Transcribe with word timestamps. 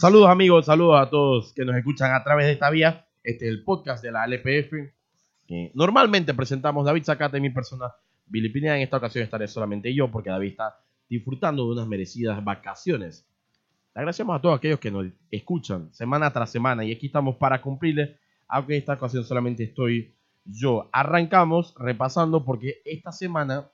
Saludos 0.00 0.30
amigos, 0.30 0.64
saludos 0.64 0.98
a 0.98 1.10
todos 1.10 1.52
que 1.52 1.62
nos 1.62 1.76
escuchan 1.76 2.14
a 2.14 2.24
través 2.24 2.46
de 2.46 2.52
esta 2.52 2.70
vía. 2.70 3.06
Este 3.22 3.44
es 3.44 3.50
el 3.50 3.64
podcast 3.64 4.02
de 4.02 4.10
la 4.10 4.24
LPF. 4.24 4.72
normalmente 5.74 6.32
presentamos 6.32 6.86
David 6.86 7.04
Zacate 7.04 7.38
mi 7.38 7.50
persona, 7.50 7.92
Billy 8.24 8.48
Pineda. 8.48 8.76
En 8.76 8.82
esta 8.82 8.96
ocasión 8.96 9.24
estaré 9.24 9.46
solamente 9.46 9.94
yo 9.94 10.10
porque 10.10 10.30
David 10.30 10.52
está 10.52 10.78
disfrutando 11.06 11.66
de 11.66 11.72
unas 11.72 11.86
merecidas 11.86 12.42
vacaciones. 12.42 13.28
Le 13.94 14.00
agradecemos 14.00 14.38
a 14.38 14.40
todos 14.40 14.56
aquellos 14.56 14.80
que 14.80 14.90
nos 14.90 15.04
escuchan 15.30 15.92
semana 15.92 16.32
tras 16.32 16.50
semana 16.50 16.82
y 16.82 16.92
aquí 16.92 17.08
estamos 17.08 17.36
para 17.36 17.60
cumplirles, 17.60 18.18
aunque 18.48 18.76
en 18.76 18.78
esta 18.78 18.94
ocasión 18.94 19.22
solamente 19.24 19.64
estoy 19.64 20.14
yo. 20.46 20.88
Arrancamos 20.94 21.74
repasando 21.76 22.46
porque 22.46 22.80
esta 22.86 23.12
semana 23.12 23.70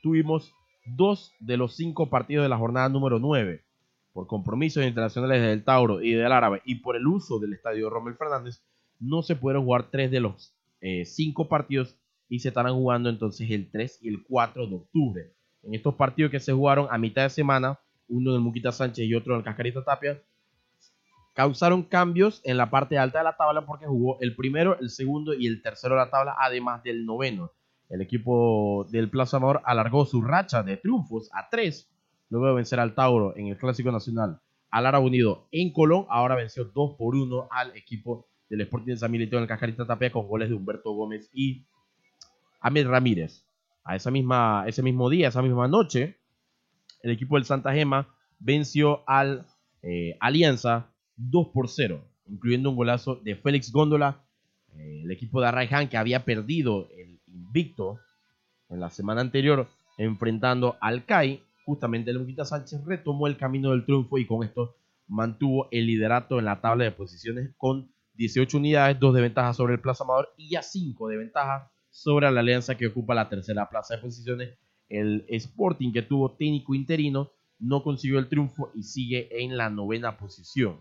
tuvimos 0.00 0.54
dos 0.86 1.34
de 1.40 1.56
los 1.56 1.74
cinco 1.74 2.08
partidos 2.08 2.44
de 2.44 2.50
la 2.50 2.56
jornada 2.56 2.88
número 2.88 3.18
9 3.18 3.64
por 4.12 4.26
compromisos 4.26 4.84
internacionales 4.84 5.42
del 5.42 5.64
Tauro 5.64 6.02
y 6.02 6.12
del 6.12 6.32
Árabe 6.32 6.62
y 6.64 6.76
por 6.76 6.96
el 6.96 7.06
uso 7.06 7.38
del 7.38 7.52
estadio 7.52 7.90
Romel 7.90 8.16
Fernández, 8.16 8.62
no 8.98 9.22
se 9.22 9.36
pudieron 9.36 9.64
jugar 9.64 9.90
tres 9.90 10.10
de 10.10 10.20
los 10.20 10.54
eh, 10.80 11.04
cinco 11.04 11.48
partidos 11.48 11.96
y 12.28 12.38
se 12.38 12.48
estarán 12.48 12.74
jugando 12.74 13.10
entonces 13.10 13.50
el 13.50 13.70
3 13.70 13.98
y 14.02 14.08
el 14.08 14.22
4 14.22 14.66
de 14.66 14.74
octubre. 14.76 15.34
En 15.62 15.74
estos 15.74 15.96
partidos 15.96 16.30
que 16.30 16.40
se 16.40 16.52
jugaron 16.52 16.86
a 16.90 16.96
mitad 16.96 17.24
de 17.24 17.30
semana, 17.30 17.80
uno 18.08 18.32
del 18.32 18.40
Muquita 18.40 18.72
Sánchez 18.72 19.06
y 19.06 19.14
otro 19.14 19.34
del 19.34 19.44
Cascarita 19.44 19.84
Tapia, 19.84 20.22
causaron 21.34 21.82
cambios 21.82 22.40
en 22.44 22.56
la 22.56 22.70
parte 22.70 22.98
alta 22.98 23.18
de 23.18 23.24
la 23.24 23.36
tabla 23.36 23.66
porque 23.66 23.86
jugó 23.86 24.18
el 24.20 24.36
primero, 24.36 24.78
el 24.78 24.90
segundo 24.90 25.34
y 25.34 25.46
el 25.46 25.60
tercero 25.60 25.96
de 25.96 26.02
la 26.02 26.10
tabla, 26.10 26.36
además 26.38 26.82
del 26.82 27.04
noveno. 27.04 27.52
El 27.88 28.00
equipo 28.00 28.86
del 28.90 29.10
Plaza 29.10 29.38
Amor 29.38 29.60
alargó 29.64 30.06
su 30.06 30.22
racha 30.22 30.62
de 30.62 30.76
triunfos 30.76 31.28
a 31.32 31.48
tres 31.50 31.89
luego 32.30 32.46
de 32.46 32.54
vencer 32.54 32.80
al 32.80 32.94
Tauro 32.94 33.36
en 33.36 33.48
el 33.48 33.58
Clásico 33.58 33.92
Nacional 33.92 34.40
al 34.70 34.86
Árabe 34.86 35.04
Unido 35.04 35.48
en 35.50 35.72
Colón, 35.72 36.06
ahora 36.08 36.36
venció 36.36 36.64
2 36.64 36.94
por 36.96 37.14
1 37.14 37.48
al 37.50 37.76
equipo 37.76 38.26
del 38.48 38.62
Sporting 38.62 38.92
de 38.92 38.96
San 38.96 39.10
Milito 39.10 39.36
en 39.36 39.42
el 39.42 39.48
Cascarita 39.48 39.86
Tapia 39.86 40.12
con 40.12 40.28
goles 40.28 40.48
de 40.48 40.54
Humberto 40.54 40.92
Gómez 40.92 41.28
y 41.32 41.64
Ahmed 42.60 42.86
Ramírez. 42.86 43.44
A 43.82 43.96
esa 43.96 44.10
misma, 44.10 44.64
ese 44.66 44.82
mismo 44.82 45.10
día, 45.10 45.28
esa 45.28 45.42
misma 45.42 45.66
noche, 45.66 46.18
el 47.02 47.10
equipo 47.10 47.36
del 47.36 47.44
Santa 47.44 47.72
Gema 47.72 48.08
venció 48.38 49.02
al 49.06 49.46
eh, 49.82 50.16
Alianza 50.20 50.90
2 51.16 51.48
por 51.48 51.68
0, 51.68 52.00
incluyendo 52.28 52.70
un 52.70 52.76
golazo 52.76 53.16
de 53.16 53.36
Félix 53.36 53.72
Góndola, 53.72 54.22
eh, 54.76 55.02
el 55.04 55.10
equipo 55.10 55.40
de 55.40 55.48
Arraiján 55.48 55.88
que 55.88 55.96
había 55.96 56.24
perdido 56.24 56.88
el 56.96 57.18
invicto 57.26 57.98
en 58.68 58.80
la 58.80 58.90
semana 58.90 59.20
anterior 59.20 59.68
enfrentando 59.98 60.76
al 60.80 61.04
CAI 61.04 61.42
justamente 61.64 62.10
el 62.10 62.18
Muquita 62.18 62.44
Sánchez 62.44 62.84
retomó 62.84 63.26
el 63.26 63.36
camino 63.36 63.70
del 63.70 63.84
triunfo 63.84 64.18
y 64.18 64.26
con 64.26 64.44
esto 64.44 64.76
mantuvo 65.06 65.68
el 65.70 65.86
liderato 65.86 66.38
en 66.38 66.44
la 66.44 66.60
tabla 66.60 66.84
de 66.84 66.92
posiciones 66.92 67.52
con 67.56 67.92
18 68.14 68.58
unidades, 68.58 68.98
2 69.00 69.14
de 69.14 69.20
ventaja 69.20 69.52
sobre 69.52 69.74
el 69.74 69.80
Plaza 69.80 70.04
Amador 70.04 70.32
y 70.36 70.50
ya 70.50 70.62
5 70.62 71.08
de 71.08 71.16
ventaja 71.16 71.72
sobre 71.90 72.30
la 72.30 72.40
alianza 72.40 72.76
que 72.76 72.86
ocupa 72.86 73.14
la 73.14 73.28
tercera 73.28 73.68
plaza 73.68 73.96
de 73.96 74.02
posiciones. 74.02 74.58
El 74.88 75.24
Sporting 75.28 75.92
que 75.92 76.02
tuvo 76.02 76.36
técnico 76.36 76.74
interino 76.74 77.30
no 77.58 77.82
consiguió 77.82 78.18
el 78.18 78.28
triunfo 78.28 78.70
y 78.74 78.82
sigue 78.82 79.28
en 79.42 79.56
la 79.56 79.70
novena 79.70 80.16
posición. 80.16 80.80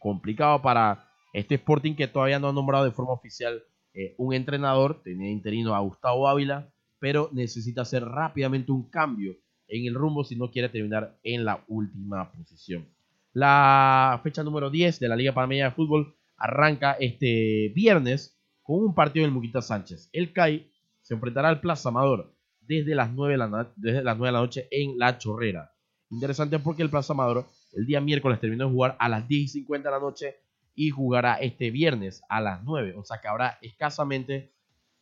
Complicado 0.00 0.62
para 0.62 1.08
este 1.32 1.56
Sporting 1.56 1.94
que 1.94 2.08
todavía 2.08 2.38
no 2.38 2.48
ha 2.48 2.52
nombrado 2.52 2.84
de 2.84 2.92
forma 2.92 3.12
oficial 3.12 3.62
eh, 3.94 4.14
un 4.18 4.32
entrenador, 4.32 5.02
tenía 5.02 5.30
interino 5.30 5.74
a 5.74 5.80
Gustavo 5.80 6.28
Ávila, 6.28 6.72
pero 6.98 7.28
necesita 7.32 7.82
hacer 7.82 8.04
rápidamente 8.04 8.72
un 8.72 8.88
cambio 8.88 9.36
en 9.72 9.86
el 9.86 9.94
rumbo 9.94 10.22
si 10.22 10.36
no 10.36 10.50
quiere 10.50 10.68
terminar 10.68 11.18
en 11.22 11.44
la 11.44 11.64
última 11.66 12.30
posición. 12.30 12.86
La 13.32 14.20
fecha 14.22 14.42
número 14.42 14.70
10 14.70 15.00
de 15.00 15.08
la 15.08 15.16
Liga 15.16 15.32
Panameña 15.32 15.64
de 15.66 15.70
Fútbol 15.70 16.14
arranca 16.36 16.92
este 17.00 17.72
viernes 17.74 18.38
con 18.62 18.84
un 18.84 18.94
partido 18.94 19.24
del 19.24 19.32
Muquita 19.32 19.62
Sánchez. 19.62 20.10
El 20.12 20.32
CAI 20.32 20.70
se 21.00 21.14
enfrentará 21.14 21.48
al 21.48 21.60
Plaza 21.60 21.88
Amador 21.88 22.34
desde 22.60 22.94
las 22.94 23.10
9 23.12 23.32
de 23.32 23.38
la, 23.38 23.72
desde 23.76 24.04
las 24.04 24.18
9 24.18 24.28
de 24.28 24.32
la 24.32 24.40
noche 24.40 24.68
en 24.70 24.98
La 24.98 25.16
Chorrera. 25.16 25.72
Interesante 26.10 26.58
porque 26.58 26.82
el 26.82 26.90
Plaza 26.90 27.14
Amador 27.14 27.46
el 27.72 27.86
día 27.86 28.02
miércoles 28.02 28.38
terminó 28.38 28.66
de 28.66 28.72
jugar 28.72 28.96
a 28.98 29.08
las 29.08 29.26
10 29.26 29.42
y 29.42 29.48
50 29.48 29.88
de 29.88 29.94
la 29.94 30.00
noche 30.00 30.36
y 30.74 30.90
jugará 30.90 31.36
este 31.36 31.70
viernes 31.70 32.22
a 32.28 32.42
las 32.42 32.62
9. 32.64 32.94
O 32.96 33.04
sea 33.04 33.18
que 33.20 33.28
habrá 33.28 33.58
escasamente 33.62 34.52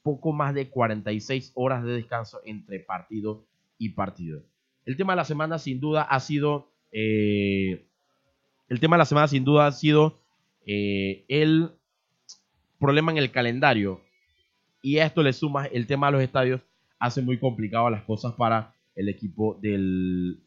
poco 0.02 0.32
más 0.32 0.54
de 0.54 0.70
46 0.70 1.52
horas 1.54 1.84
de 1.84 1.92
descanso 1.92 2.40
entre 2.44 2.80
partido 2.80 3.46
y 3.76 3.90
partido. 3.90 4.44
El 4.90 4.96
tema 4.96 5.12
de 5.12 5.18
la 5.18 5.24
semana 5.24 5.60
sin 5.60 5.78
duda 5.78 6.02
ha 6.02 6.18
sido. 6.18 6.72
Eh, 6.90 7.86
el 8.68 8.80
tema 8.80 8.96
de 8.96 8.98
la 8.98 9.04
semana 9.04 9.28
sin 9.28 9.44
duda 9.44 9.68
ha 9.68 9.72
sido 9.72 10.18
eh, 10.66 11.24
el 11.28 11.70
problema 12.80 13.12
en 13.12 13.18
el 13.18 13.30
calendario. 13.30 14.00
Y 14.82 14.98
a 14.98 15.06
esto 15.06 15.22
le 15.22 15.32
suma 15.32 15.66
el 15.66 15.86
tema 15.86 16.08
de 16.08 16.14
los 16.14 16.22
estadios. 16.22 16.62
Hace 16.98 17.22
muy 17.22 17.38
complicado 17.38 17.88
las 17.88 18.02
cosas 18.02 18.34
para 18.34 18.74
el 18.96 19.08
equipo 19.08 19.60
del 19.62 20.42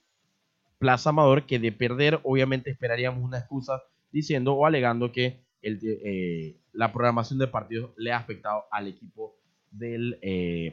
Plaza 0.78 1.12
Amador. 1.12 1.46
Que 1.46 1.58
de 1.58 1.72
perder, 1.72 2.20
obviamente, 2.24 2.70
esperaríamos 2.70 3.24
una 3.24 3.38
excusa 3.38 3.82
diciendo 4.12 4.56
o 4.56 4.66
alegando 4.66 5.14
que 5.14 5.46
eh, 5.62 6.58
la 6.74 6.92
programación 6.92 7.40
de 7.40 7.48
partidos 7.48 7.92
le 7.96 8.12
ha 8.12 8.18
afectado 8.18 8.66
al 8.72 8.90
equipo 8.90 9.38
del 9.72 10.20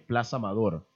Plaza 0.08 0.38
Amador. 0.38 0.90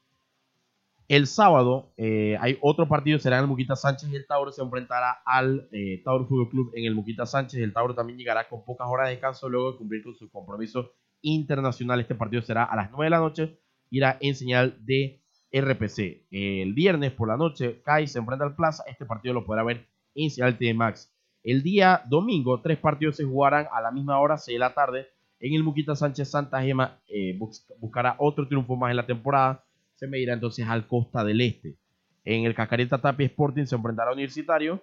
El 1.07 1.27
sábado 1.27 1.93
eh, 1.99 2.39
hay 2.41 2.57
otro 2.63 2.89
partido, 2.89 3.19
será 3.19 3.37
en 3.37 3.43
el 3.43 3.49
Muquita 3.49 3.77
Sánchez 3.77 4.11
y 4.11 4.17
el 4.17 4.27
Tauro 4.27 4.51
se 4.53 4.63
enfrentará 4.63 5.19
al 5.27 5.69
eh, 5.71 6.01
Tauro 6.03 6.27
Fútbol 6.27 6.49
Club 6.49 6.73
en 6.75 6.87
el 6.87 6.95
Muquita 6.95 7.27
Sánchez. 7.27 7.61
El 7.61 7.75
Tauro 7.75 7.95
también 7.95 8.19
llegará 8.19 8.49
con 8.49 8.65
pocas 8.65 8.89
horas 8.89 9.09
de 9.09 9.13
descanso 9.13 9.49
luego 9.51 9.73
de 9.73 9.79
cumplir 9.79 10.03
con 10.03 10.15
su 10.15 10.31
compromiso 10.31 10.93
internacional. 11.21 12.01
Este 12.01 12.15
partido 12.15 12.41
será 12.41 12.65
a 12.65 12.75
las 12.75 12.91
9 12.91 13.05
de 13.05 13.11
la 13.11 13.19
noche, 13.19 13.61
irá 13.91 14.17
en 14.21 14.35
señal 14.35 14.79
de 14.81 15.21
RPC. 15.53 16.27
El 16.31 16.73
viernes 16.73 17.13
por 17.13 17.29
la 17.29 17.37
noche, 17.37 17.83
CAI 17.83 18.09
se 18.09 18.19
enfrenta 18.19 18.47
al 18.47 18.57
Plaza. 18.57 18.85
Este 18.87 19.05
partido 19.05 19.35
lo 19.35 19.45
podrá 19.45 19.63
ver 19.63 19.87
en 20.15 20.31
señal 20.31 20.57
de 20.59 20.73
Max. 20.73 21.15
El 21.43 21.63
día 21.63 22.03
domingo, 22.09 22.63
tres 22.63 22.79
partidos 22.79 23.17
se 23.17 23.25
jugarán 23.25 23.67
a 23.71 23.83
la 23.83 23.91
misma 23.91 24.19
hora, 24.19 24.39
6 24.39 24.55
de 24.55 24.59
la 24.59 24.73
tarde. 24.73 25.07
En 25.39 25.53
el 25.53 25.63
Muquita 25.63 25.95
Sánchez 25.95 26.31
Santa 26.31 26.63
Gema 26.63 26.99
eh, 27.07 27.39
buscará 27.79 28.17
otro 28.19 28.49
triunfo 28.49 28.77
más 28.77 28.91
en 28.91 28.97
la 28.97 29.05
temporada 29.05 29.63
se 30.05 30.11
medirá 30.11 30.35
entonces 30.35 30.67
al 30.69 30.87
Costa 30.87 31.25
del 31.25 31.41
Este. 31.41 31.77
En 32.25 32.45
el 32.45 32.55
Cacarita 32.55 33.01
Tapia 33.01 33.27
Sporting 33.27 33.65
se 33.65 33.75
enfrentará 33.75 34.11
a 34.11 34.13
Universitario 34.13 34.83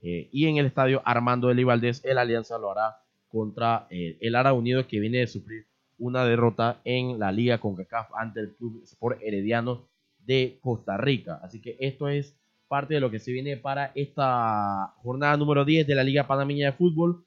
eh, 0.00 0.30
y 0.32 0.46
en 0.46 0.56
el 0.56 0.66
estadio 0.66 1.02
Armando 1.04 1.48
de 1.48 1.64
Valdés 1.64 2.02
el 2.04 2.16
Alianza 2.16 2.56
lo 2.58 2.70
hará 2.70 2.96
contra 3.28 3.86
eh, 3.90 4.16
el 4.22 4.34
Ara 4.34 4.54
Unido 4.54 4.86
que 4.86 5.00
viene 5.00 5.18
de 5.18 5.26
sufrir 5.26 5.66
una 5.98 6.24
derrota 6.24 6.80
en 6.84 7.18
la 7.18 7.30
Liga 7.30 7.58
CONCACAF 7.58 8.08
ante 8.16 8.40
el 8.40 8.54
Club 8.54 8.82
Sport 8.84 9.20
Herediano 9.22 9.86
de 10.20 10.58
Costa 10.62 10.96
Rica. 10.96 11.40
Así 11.42 11.60
que 11.60 11.76
esto 11.80 12.08
es 12.08 12.34
parte 12.66 12.94
de 12.94 13.00
lo 13.00 13.10
que 13.10 13.18
se 13.18 13.32
viene 13.32 13.58
para 13.58 13.92
esta 13.94 14.94
jornada 15.02 15.36
número 15.36 15.64
10 15.66 15.86
de 15.86 15.94
la 15.94 16.02
Liga 16.02 16.26
Panameña 16.26 16.70
de 16.70 16.76
Fútbol, 16.76 17.24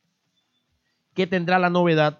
que 1.14 1.28
tendrá 1.28 1.60
la 1.60 1.70
novedad 1.70 2.20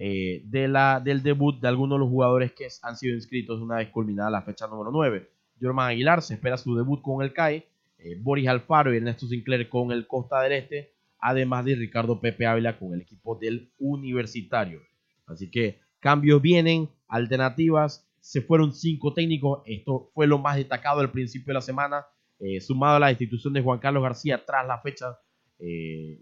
eh, 0.00 0.42
de 0.44 0.68
la, 0.68 1.00
del 1.00 1.24
debut 1.24 1.60
de 1.60 1.66
algunos 1.66 1.96
de 1.96 2.00
los 2.00 2.08
jugadores 2.08 2.52
que 2.52 2.68
han 2.82 2.96
sido 2.96 3.16
inscritos 3.16 3.60
una 3.60 3.78
vez 3.78 3.88
culminada 3.88 4.30
la 4.30 4.42
fecha 4.42 4.68
número 4.68 4.92
9. 4.92 5.28
Jorman 5.60 5.90
Aguilar 5.90 6.22
se 6.22 6.34
espera 6.34 6.56
su 6.56 6.76
debut 6.76 7.02
con 7.02 7.20
el 7.20 7.32
CAE, 7.32 7.66
eh, 7.98 8.16
Boris 8.20 8.46
Alfaro 8.46 8.94
y 8.94 8.98
Ernesto 8.98 9.26
Sinclair 9.26 9.68
con 9.68 9.90
el 9.90 10.06
Costa 10.06 10.40
del 10.42 10.52
Este, 10.52 10.92
además 11.18 11.64
de 11.64 11.74
Ricardo 11.74 12.20
Pepe 12.20 12.46
Ávila 12.46 12.78
con 12.78 12.94
el 12.94 13.00
equipo 13.00 13.34
del 13.34 13.72
Universitario. 13.80 14.82
Así 15.26 15.50
que 15.50 15.80
cambios 15.98 16.40
vienen, 16.40 16.88
alternativas, 17.08 18.08
se 18.20 18.40
fueron 18.40 18.72
cinco 18.72 19.14
técnicos, 19.14 19.62
esto 19.66 20.12
fue 20.14 20.28
lo 20.28 20.38
más 20.38 20.56
destacado 20.56 21.00
al 21.00 21.10
principio 21.10 21.48
de 21.48 21.54
la 21.54 21.60
semana, 21.60 22.06
eh, 22.38 22.60
sumado 22.60 22.96
a 22.96 23.00
la 23.00 23.10
institución 23.10 23.52
de 23.52 23.62
Juan 23.62 23.80
Carlos 23.80 24.04
García 24.04 24.44
tras 24.46 24.64
la 24.64 24.78
fecha 24.80 25.18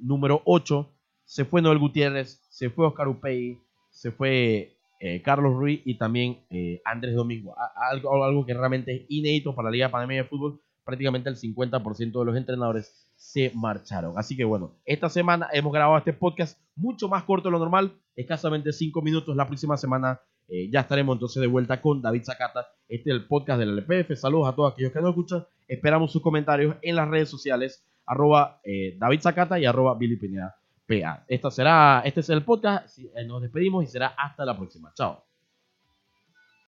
número 0.00 0.40
8, 0.46 0.90
se 1.26 1.44
fue 1.44 1.61
Noel 1.61 1.79
Gutiérrez, 1.79 2.40
se 2.49 2.70
fue 2.70 2.87
Oscar 2.87 3.08
Upey, 3.08 3.61
se 3.96 4.12
fue 4.12 4.76
eh, 5.00 5.22
Carlos 5.22 5.54
Ruiz 5.54 5.81
y 5.84 5.96
también 5.96 6.44
eh, 6.50 6.82
Andrés 6.84 7.14
Domingo. 7.14 7.54
Algo, 7.90 8.22
algo 8.22 8.44
que 8.44 8.52
realmente 8.52 8.94
es 8.94 9.02
inédito 9.08 9.54
para 9.54 9.66
la 9.66 9.72
Liga 9.72 9.90
Panameña 9.90 10.22
de 10.22 10.28
Fútbol. 10.28 10.60
Prácticamente 10.84 11.31
el 11.31 11.37
50% 11.37 12.19
de 12.19 12.25
los 12.25 12.37
entrenadores 12.37 13.10
se 13.16 13.50
marcharon. 13.54 14.19
Así 14.19 14.37
que 14.37 14.44
bueno, 14.44 14.75
esta 14.84 15.08
semana 15.08 15.48
hemos 15.50 15.72
grabado 15.72 15.96
este 15.96 16.12
podcast 16.12 16.60
mucho 16.76 17.08
más 17.08 17.25
corto 17.25 17.48
de 17.48 17.52
lo 17.52 17.58
normal, 17.58 17.93
escasamente 18.14 18.70
5 18.70 19.00
minutos. 19.00 19.34
La 19.34 19.46
próxima 19.46 19.78
semana 19.78 20.20
eh, 20.48 20.69
ya 20.70 20.81
estaremos 20.81 21.16
entonces 21.16 21.40
de 21.40 21.46
vuelta 21.46 21.81
con 21.81 22.02
David 22.02 22.25
Zacata. 22.25 22.66
Este 22.88 23.10
es 23.10 23.16
el 23.16 23.26
podcast 23.26 23.58
del 23.58 23.78
LPF. 23.78 24.14
Saludos 24.14 24.48
a 24.48 24.54
todos 24.54 24.75
aquellos 24.75 24.93
que 24.93 25.00
nos 25.00 25.10
escuchan. 25.10 25.46
Esperamos 25.66 26.12
sus 26.12 26.20
comentarios 26.20 26.76
en 26.82 26.96
las 26.96 27.08
redes 27.08 27.31
sociales, 27.31 27.82
arroba 28.04 28.60
David 28.98 29.20
Zacata 29.22 29.58
y 29.58 29.64
arroba 29.64 29.96
Billy 29.96 30.16
Pineda. 30.16 30.54
PA. 30.86 31.24
Esto 31.28 31.50
será, 31.50 32.02
este 32.04 32.20
es 32.20 32.30
el 32.30 32.44
podcast. 32.44 32.98
Eh, 32.98 33.24
nos 33.26 33.42
despedimos 33.42 33.84
y 33.84 33.86
será 33.88 34.14
hasta 34.16 34.44
la 34.44 34.56
próxima. 34.56 34.92
Chao. 34.94 35.25